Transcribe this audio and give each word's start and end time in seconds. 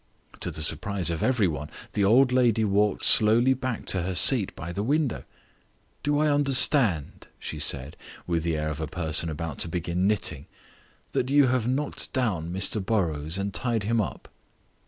To 0.39 0.49
the 0.49 0.63
surprise 0.63 1.11
of 1.11 1.21
every 1.21 1.47
one 1.47 1.69
the 1.93 2.03
old 2.03 2.31
lady 2.31 2.65
walked 2.65 3.05
slowly 3.05 3.53
back 3.53 3.85
to 3.85 4.01
her 4.01 4.15
seat 4.15 4.55
by 4.55 4.71
the 4.73 4.81
window. 4.81 5.25
"Do 6.01 6.17
I 6.17 6.27
understand," 6.27 7.27
she 7.37 7.59
said, 7.59 7.95
with 8.25 8.41
the 8.41 8.57
air 8.57 8.69
of 8.69 8.81
a 8.81 8.87
person 8.87 9.29
about 9.29 9.59
to 9.59 9.67
begin 9.67 10.07
knitting, 10.07 10.47
"that 11.11 11.29
you 11.29 11.45
have 11.45 11.67
knocked 11.67 12.11
down 12.13 12.51
Mr 12.51 12.83
Burrows 12.83 13.37
and 13.37 13.53
tied 13.53 13.83
him 13.83 14.01
up?" 14.01 14.27